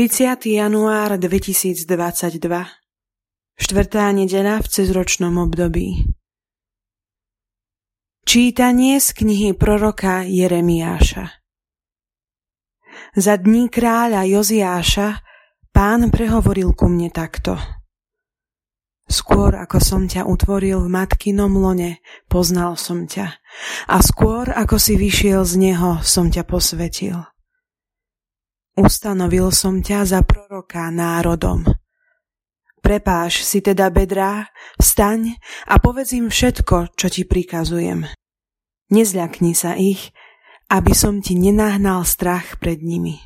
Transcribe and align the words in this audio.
30. 0.00 0.56
január 0.56 1.20
2022 1.20 1.84
Štvrtá 3.60 4.08
nedeľa 4.16 4.64
v 4.64 4.66
cezročnom 4.72 5.36
období 5.36 6.08
Čítanie 8.24 8.96
z 8.96 9.08
knihy 9.12 9.52
proroka 9.52 10.24
Jeremiáša 10.24 11.44
Za 13.12 13.34
dní 13.44 13.68
kráľa 13.68 14.24
Joziáša 14.24 15.20
pán 15.68 16.08
prehovoril 16.08 16.72
ku 16.72 16.88
mne 16.88 17.12
takto. 17.12 17.60
Skôr 19.04 19.52
ako 19.52 19.84
som 19.84 20.08
ťa 20.08 20.24
utvoril 20.24 20.80
v 20.80 20.88
matkinom 20.96 21.60
lone, 21.60 22.00
poznal 22.24 22.80
som 22.80 23.04
ťa. 23.04 23.36
A 23.92 24.00
skôr 24.00 24.48
ako 24.48 24.80
si 24.80 24.96
vyšiel 24.96 25.44
z 25.44 25.60
neho, 25.60 26.00
som 26.00 26.32
ťa 26.32 26.48
posvetil. 26.48 27.20
Ustanovil 28.80 29.52
som 29.52 29.84
ťa 29.84 30.08
za 30.08 30.20
proroka 30.24 30.88
národom. 30.88 31.68
Prepáš 32.80 33.44
si 33.44 33.60
teda 33.60 33.92
bedrá, 33.92 34.48
vstaň 34.80 35.36
a 35.68 35.76
povedz 35.76 36.16
im 36.16 36.32
všetko, 36.32 36.96
čo 36.96 37.06
ti 37.12 37.28
prikazujem. 37.28 38.08
Nezľakni 38.88 39.52
sa 39.52 39.76
ich, 39.76 40.16
aby 40.72 40.96
som 40.96 41.20
ti 41.20 41.36
nenahnal 41.36 42.08
strach 42.08 42.56
pred 42.56 42.80
nimi. 42.80 43.20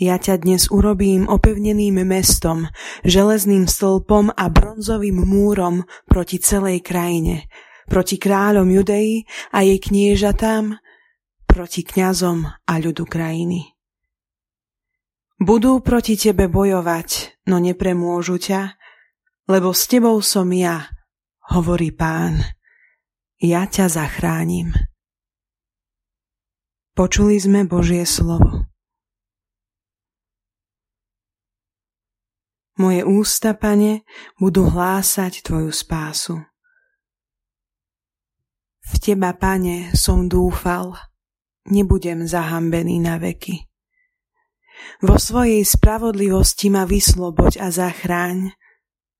Ja 0.00 0.16
ťa 0.16 0.40
dnes 0.40 0.72
urobím 0.72 1.28
opevneným 1.28 2.00
mestom, 2.00 2.72
železným 3.04 3.68
stĺpom 3.68 4.32
a 4.32 4.48
bronzovým 4.48 5.20
múrom 5.20 5.84
proti 6.08 6.40
celej 6.40 6.80
krajine, 6.80 7.44
proti 7.92 8.16
kráľom 8.16 8.72
Judei 8.72 9.28
a 9.52 9.60
jej 9.60 9.76
kniežatám, 9.76 10.80
proti 11.56 11.88
kňazom 11.88 12.44
a 12.44 12.72
ľudu 12.76 13.08
krajiny. 13.08 13.72
Budú 15.40 15.80
proti 15.80 16.12
tebe 16.20 16.52
bojovať, 16.52 17.40
no 17.48 17.56
nepremôžu 17.56 18.36
ťa, 18.36 18.76
lebo 19.48 19.72
s 19.72 19.88
tebou 19.88 20.20
som 20.20 20.52
ja, 20.52 20.92
hovorí 21.48 21.96
pán. 21.96 22.44
Ja 23.40 23.64
ťa 23.64 23.88
zachránim. 23.88 24.76
Počuli 26.92 27.40
sme 27.40 27.64
Božie 27.64 28.04
slovo. 28.04 28.68
Moje 32.76 33.00
ústa, 33.08 33.56
pane, 33.56 34.04
budú 34.36 34.68
hlásať 34.68 35.40
tvoju 35.40 35.72
spásu. 35.72 36.36
V 38.92 38.94
teba, 39.00 39.32
pane, 39.32 39.96
som 39.96 40.28
dúfal 40.28 41.15
nebudem 41.70 42.26
zahambený 42.26 43.02
na 43.02 43.18
veky. 43.18 43.66
Vo 45.02 45.16
svojej 45.16 45.64
spravodlivosti 45.64 46.72
ma 46.72 46.84
vysloboď 46.84 47.60
a 47.60 47.68
zachráň, 47.72 48.52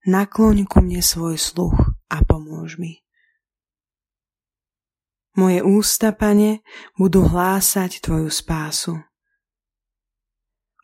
nakloň 0.06 0.64
ku 0.68 0.80
mne 0.80 1.00
svoj 1.02 1.36
sluch 1.36 1.76
a 2.12 2.22
pomôž 2.22 2.78
mi. 2.80 3.02
Moje 5.36 5.60
ústa, 5.60 6.16
pane, 6.16 6.64
budú 6.96 7.28
hlásať 7.28 8.00
tvoju 8.00 8.32
spásu. 8.32 8.96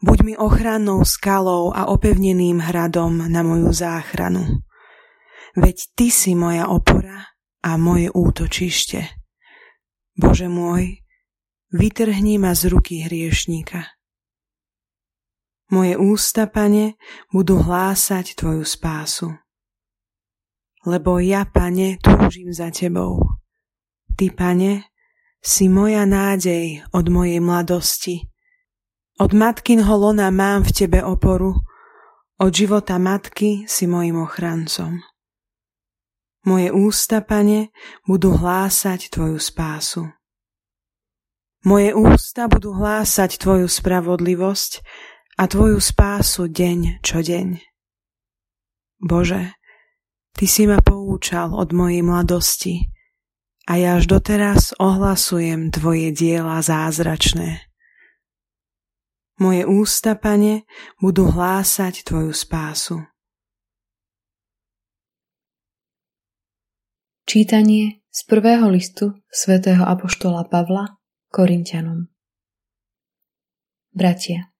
Buď 0.02 0.18
mi 0.28 0.34
ochrannou 0.36 1.06
skalou 1.08 1.72
a 1.72 1.88
opevneným 1.88 2.60
hradom 2.60 3.32
na 3.32 3.40
moju 3.40 3.72
záchranu. 3.72 4.60
Veď 5.56 5.76
ty 5.96 6.12
si 6.12 6.36
moja 6.36 6.68
opora 6.68 7.32
a 7.64 7.70
moje 7.80 8.10
útočište. 8.12 9.08
Bože 10.18 10.50
môj, 10.52 11.01
vytrhni 11.72 12.36
ma 12.38 12.52
z 12.52 12.68
ruky 12.68 13.00
hriešníka. 13.02 13.96
Moje 15.72 15.96
ústa, 15.96 16.44
pane, 16.44 17.00
budú 17.32 17.64
hlásať 17.64 18.36
tvoju 18.36 18.60
spásu. 18.60 19.32
Lebo 20.84 21.16
ja, 21.16 21.48
pane, 21.48 21.96
túžim 21.96 22.52
za 22.52 22.68
tebou. 22.68 23.24
Ty, 24.12 24.28
pane, 24.36 24.92
si 25.40 25.72
moja 25.72 26.04
nádej 26.04 26.84
od 26.92 27.08
mojej 27.08 27.40
mladosti. 27.40 28.28
Od 29.16 29.32
matkinho 29.32 29.96
lona 29.96 30.28
mám 30.28 30.68
v 30.68 30.70
tebe 30.76 31.00
oporu, 31.00 31.56
od 32.36 32.52
života 32.52 33.00
matky 33.00 33.64
si 33.64 33.88
mojim 33.88 34.20
ochrancom. 34.20 35.00
Moje 36.44 36.68
ústa, 36.74 37.24
pane, 37.24 37.72
budú 38.04 38.34
hlásať 38.36 39.08
tvoju 39.08 39.38
spásu. 39.38 40.10
Moje 41.62 41.94
ústa 41.94 42.50
budú 42.50 42.74
hlásať 42.74 43.38
Tvoju 43.38 43.70
spravodlivosť 43.70 44.82
a 45.38 45.46
Tvoju 45.46 45.78
spásu 45.78 46.50
deň 46.50 46.98
čo 47.06 47.22
deň. 47.22 47.62
Bože, 48.98 49.54
Ty 50.34 50.44
si 50.50 50.66
ma 50.66 50.82
poučal 50.82 51.54
od 51.54 51.70
mojej 51.70 52.02
mladosti 52.02 52.90
a 53.70 53.78
ja 53.78 53.94
až 53.94 54.10
doteraz 54.10 54.74
ohlasujem 54.74 55.70
Tvoje 55.70 56.10
diela 56.10 56.58
zázračné. 56.58 57.62
Moje 59.38 59.62
ústa, 59.62 60.18
Pane, 60.18 60.66
budú 60.98 61.30
hlásať 61.30 62.02
Tvoju 62.02 62.34
spásu. 62.34 63.06
Čítanie 67.22 68.02
z 68.10 68.20
prvého 68.26 68.66
listu 68.66 69.14
svätého 69.30 69.86
Apoštola 69.86 70.42
Pavla 70.50 71.01
Korintianom. 71.32 72.12
Bratia, 73.96 74.52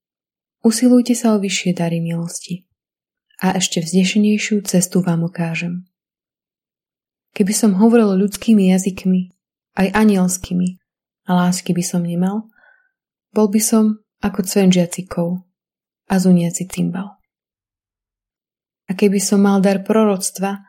usilujte 0.64 1.12
sa 1.12 1.36
o 1.36 1.38
vyššie 1.38 1.76
dary 1.76 2.00
milosti 2.00 2.64
a 3.44 3.52
ešte 3.60 3.84
vznešenejšiu 3.84 4.64
cestu 4.64 5.04
vám 5.04 5.20
ukážem. 5.20 5.84
Keby 7.36 7.52
som 7.52 7.76
hovoril 7.76 8.16
ľudskými 8.16 8.72
jazykmi, 8.72 9.36
aj 9.76 9.92
anielskými, 9.92 10.80
a 11.28 11.44
lásky 11.44 11.76
by 11.76 11.84
som 11.84 12.08
nemal, 12.08 12.48
bol 13.36 13.52
by 13.52 13.60
som 13.60 14.00
ako 14.24 14.40
cven 14.40 14.72
žiacikov 14.72 15.44
a 16.08 16.14
zuniaci 16.16 16.72
cymbal. 16.72 17.20
A 18.88 18.96
keby 18.96 19.20
som 19.20 19.44
mal 19.44 19.60
dar 19.60 19.84
proroctva 19.84 20.64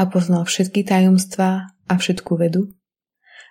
a 0.00 0.02
poznal 0.08 0.48
všetky 0.48 0.80
tajomstvá 0.80 1.76
a 1.76 1.92
všetku 1.92 2.40
vedu, 2.40 2.72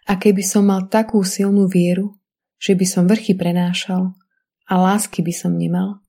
a 0.10 0.18
keby 0.18 0.42
som 0.42 0.70
mal 0.70 0.90
takú 0.90 1.22
silnú 1.22 1.70
vieru, 1.70 2.18
že 2.62 2.78
by 2.78 2.86
som 2.86 3.10
vrchy 3.10 3.38
prenášal 3.38 4.14
a 4.70 4.74
lásky 4.78 5.26
by 5.26 5.34
som 5.34 5.58
nemal, 5.58 6.02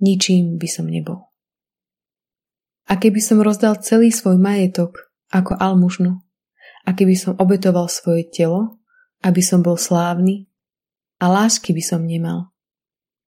ničím 0.00 0.56
by 0.60 0.68
som 0.68 0.88
nebol. 0.88 1.32
A 2.88 2.98
keby 3.00 3.20
som 3.24 3.40
rozdal 3.40 3.80
celý 3.80 4.12
svoj 4.12 4.36
majetok 4.36 5.12
ako 5.32 5.56
almužnu, 5.56 6.20
a 6.82 6.90
keby 6.92 7.14
som 7.14 7.38
obetoval 7.38 7.86
svoje 7.86 8.26
telo, 8.26 8.82
aby 9.22 9.38
som 9.38 9.62
bol 9.62 9.78
slávny, 9.78 10.50
a 11.22 11.30
lásky 11.30 11.70
by 11.70 11.82
som 11.82 12.02
nemal, 12.02 12.50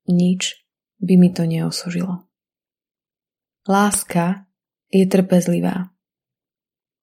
nič 0.06 0.60
by 1.00 1.16
mi 1.16 1.32
to 1.32 1.48
neosožilo. 1.48 2.28
Láska 3.66 4.46
je 4.92 5.08
trpezlivá. 5.08 5.90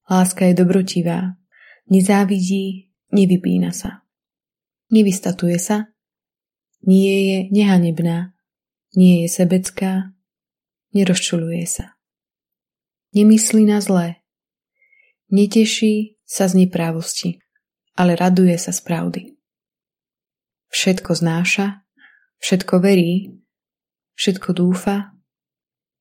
Láska 0.06 0.46
je 0.46 0.54
dobrotivá 0.54 1.40
nezávidí, 1.90 2.92
nevypína 3.12 3.72
sa. 3.72 4.02
Nevystatuje 4.92 5.56
sa, 5.56 5.88
nie 6.84 7.14
je 7.30 7.38
nehanebná, 7.48 8.34
nie 8.92 9.24
je 9.24 9.28
sebecká, 9.32 10.12
nerozčuluje 10.92 11.64
sa. 11.64 11.96
Nemyslí 13.16 13.64
na 13.64 13.80
zlé, 13.80 14.20
neteší 15.32 16.20
sa 16.28 16.48
z 16.48 16.64
neprávosti, 16.64 17.40
ale 17.96 18.16
raduje 18.16 18.56
sa 18.60 18.72
z 18.72 18.80
pravdy. 18.84 19.22
Všetko 20.72 21.12
znáša, 21.12 21.84
všetko 22.40 22.74
verí, 22.80 23.36
všetko 24.16 24.48
dúfa, 24.56 25.12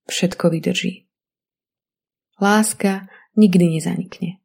všetko 0.07 0.45
vydrží. 0.51 1.07
Láska 2.42 3.07
nikdy 3.38 3.77
nezanikne. 3.77 4.40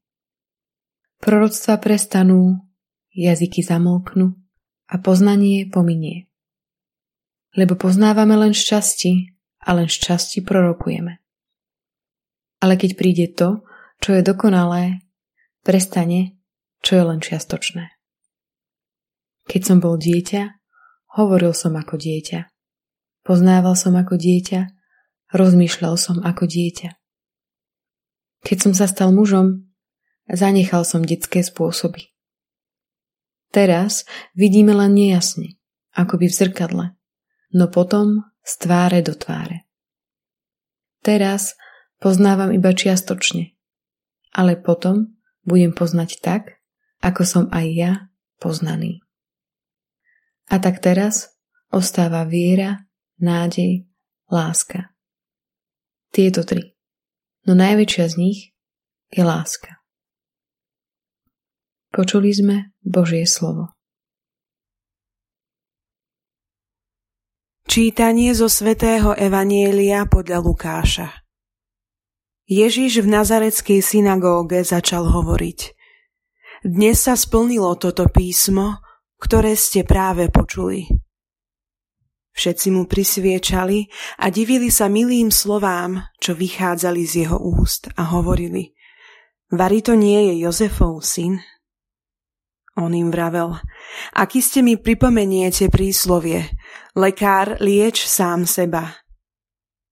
Proroctva 1.27 1.83
prestanú, 1.83 2.63
jazyky 3.11 3.59
zamolknú 3.59 4.39
a 4.87 4.95
poznanie 5.03 5.67
pominie. 5.67 6.31
Lebo 7.59 7.75
poznávame 7.75 8.39
len 8.39 8.55
šťastí 8.55 9.35
a 9.67 9.75
len 9.75 9.91
šťastí 9.91 10.47
prorokujeme. 10.47 11.19
Ale 12.63 12.79
keď 12.79 12.91
príde 12.95 13.27
to, 13.35 13.67
čo 13.99 14.15
je 14.15 14.23
dokonalé, 14.23 15.03
prestane, 15.67 16.39
čo 16.87 16.95
je 16.95 17.03
len 17.03 17.19
čiastočné. 17.19 17.91
Keď 19.51 19.63
som 19.67 19.83
bol 19.83 19.99
dieťa, 19.99 20.47
hovoril 21.19 21.59
som 21.59 21.75
ako 21.75 21.99
dieťa. 21.99 22.47
Poznával 23.27 23.75
som 23.75 23.99
ako 23.99 24.15
dieťa, 24.15 24.71
rozmýšľal 25.35 25.99
som 25.99 26.23
ako 26.23 26.47
dieťa. 26.47 26.95
Keď 28.47 28.57
som 28.63 28.73
sa 28.79 28.87
stal 28.87 29.11
mužom, 29.11 29.66
Zanechal 30.27 30.83
som 30.83 31.07
detské 31.07 31.47
spôsoby. 31.47 32.11
Teraz 33.55 34.03
vidíme 34.35 34.75
len 34.75 34.93
nejasne, 34.93 35.55
ako 35.95 36.19
by 36.19 36.27
v 36.27 36.35
zrkadle. 36.35 36.87
no 37.55 37.71
potom 37.71 38.27
z 38.43 38.53
tváre 38.59 39.01
do 39.01 39.15
tváre. 39.15 39.65
Teraz 41.01 41.55
poznávam 42.03 42.51
iba 42.51 42.75
čiastočne, 42.75 43.55
ale 44.35 44.59
potom 44.59 45.15
budem 45.47 45.71
poznať 45.71 46.21
tak, 46.21 46.43
ako 47.01 47.23
som 47.23 47.45
aj 47.55 47.67
ja 47.71 47.93
poznaný. 48.43 49.01
A 50.51 50.59
tak 50.59 50.83
teraz 50.83 51.31
ostáva 51.71 52.27
viera, 52.27 52.87
nádej, 53.23 53.87
láska. 54.31 54.91
Tieto 56.11 56.43
tri. 56.43 56.75
No 57.47 57.55
najväčšia 57.55 58.05
z 58.11 58.15
nich 58.19 58.41
je 59.11 59.23
láska. 59.23 59.86
Počuli 61.97 62.29
sme 62.29 62.77
Božie 62.85 63.25
slovo. 63.25 63.73
Čítanie 67.65 68.37
zo 68.37 68.53
svätého 68.53 69.17
Evanielia 69.17 70.05
podľa 70.05 70.45
Lukáša 70.45 71.09
Ježiš 72.45 73.01
v 73.01 73.09
nazareckej 73.09 73.81
synagóge 73.81 74.61
začal 74.61 75.09
hovoriť. 75.09 75.73
Dnes 76.69 77.01
sa 77.01 77.17
splnilo 77.17 77.81
toto 77.81 78.13
písmo, 78.13 78.77
ktoré 79.17 79.57
ste 79.57 79.81
práve 79.89 80.29
počuli. 80.29 80.85
Všetci 82.37 82.77
mu 82.77 82.85
prisviečali 82.85 83.89
a 84.21 84.29
divili 84.29 84.69
sa 84.69 84.93
milým 84.93 85.33
slovám, 85.33 86.13
čo 86.21 86.37
vychádzali 86.37 87.03
z 87.09 87.25
jeho 87.25 87.41
úst 87.41 87.89
a 87.97 88.13
hovorili 88.13 88.77
Vary 89.49 89.81
to 89.81 89.97
nie 89.97 90.29
je 90.29 90.45
Jozefov 90.45 91.01
syn? 91.01 91.56
On 92.77 92.93
im 92.93 93.09
vravel, 93.09 93.57
aký 94.13 94.45
ste 94.45 94.61
mi 94.61 94.77
pripomeniete 94.77 95.73
príslovie, 95.73 96.53
lekár 96.93 97.57
lieč 97.65 98.05
sám 98.05 98.45
seba. 98.45 99.01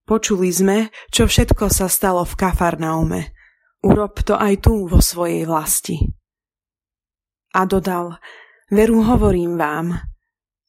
Počuli 0.05 0.53
sme, 0.53 0.93
čo 1.09 1.25
všetko 1.25 1.65
sa 1.73 1.89
stalo 1.89 2.21
v 2.21 2.37
Kafarnaume. 2.37 3.33
Urob 3.81 4.21
to 4.21 4.37
aj 4.37 4.69
tu 4.69 4.85
vo 4.85 5.01
svojej 5.01 5.49
vlasti. 5.49 5.97
A 7.57 7.65
dodal, 7.65 8.21
veru 8.69 9.01
hovorím 9.01 9.57
vám, 9.57 9.97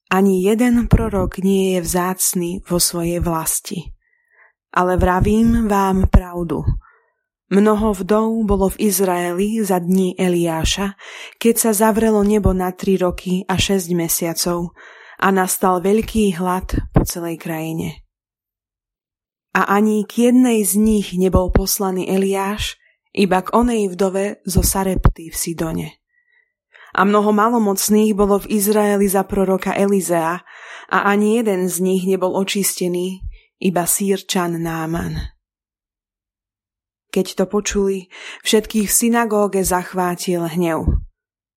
ani 0.08 0.40
jeden 0.40 0.88
prorok 0.88 1.44
nie 1.44 1.76
je 1.76 1.80
vzácný 1.84 2.64
vo 2.64 2.80
svojej 2.80 3.20
vlasti. 3.20 3.92
Ale 4.72 4.96
vravím 4.96 5.68
vám 5.68 6.08
pravdu. 6.08 6.64
Mnoho 7.46 7.94
vdov 7.94 8.42
bolo 8.42 8.66
v 8.74 8.90
Izraeli 8.90 9.62
za 9.62 9.78
dní 9.78 10.18
Eliáša, 10.18 10.98
keď 11.38 11.54
sa 11.54 11.70
zavrelo 11.70 12.26
nebo 12.26 12.50
na 12.50 12.74
tri 12.74 12.98
roky 12.98 13.46
a 13.46 13.54
šesť 13.54 13.94
mesiacov 13.94 14.74
a 15.22 15.30
nastal 15.30 15.78
veľký 15.78 16.34
hlad 16.36 16.74
po 16.90 17.06
celej 17.06 17.38
krajine. 17.38 18.02
A 19.54 19.78
ani 19.78 20.02
k 20.04 20.28
jednej 20.28 20.66
z 20.66 20.74
nich 20.76 21.14
nebol 21.14 21.54
poslaný 21.54 22.10
Eliáš, 22.10 22.76
iba 23.14 23.40
k 23.40 23.54
onej 23.54 23.94
vdove 23.94 24.42
zo 24.44 24.60
Sarepty 24.60 25.30
v 25.32 25.36
Sidone 25.38 25.88
a 26.96 27.04
mnoho 27.04 27.28
malomocných 27.28 28.16
bolo 28.16 28.40
v 28.40 28.56
Izraeli 28.56 29.04
za 29.04 29.28
proroka 29.28 29.76
Elizea 29.76 30.40
a 30.88 30.98
ani 31.04 31.36
jeden 31.36 31.68
z 31.68 31.84
nich 31.84 32.08
nebol 32.08 32.32
očistený, 32.32 33.20
iba 33.60 33.84
sírčan 33.84 34.56
Náman. 34.56 35.35
Keď 37.16 37.32
to 37.32 37.44
počuli, 37.48 38.12
všetkých 38.44 38.84
v 38.84 38.92
synagóge 38.92 39.64
zachvátil 39.64 40.44
hnev. 40.52 41.00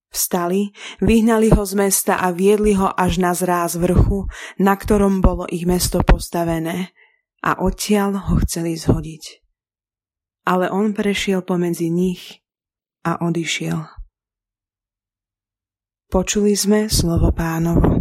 Vstali, 0.08 0.72
vyhnali 1.04 1.52
ho 1.52 1.68
z 1.68 1.76
mesta 1.76 2.16
a 2.16 2.32
viedli 2.32 2.80
ho 2.80 2.88
až 2.88 3.20
na 3.20 3.36
zráz 3.36 3.76
vrchu, 3.76 4.32
na 4.56 4.80
ktorom 4.80 5.20
bolo 5.20 5.44
ich 5.52 5.68
mesto 5.68 6.00
postavené 6.00 6.96
a 7.44 7.60
odtiaľ 7.60 8.32
ho 8.32 8.40
chceli 8.48 8.80
zhodiť. 8.80 9.44
Ale 10.48 10.72
on 10.72 10.96
prešiel 10.96 11.44
pomedzi 11.44 11.92
nich 11.92 12.40
a 13.04 13.20
odišiel. 13.20 13.84
Počuli 16.08 16.56
sme 16.56 16.88
slovo 16.88 17.36
pánovo. 17.36 17.99